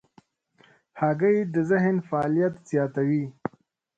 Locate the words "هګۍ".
0.99-1.37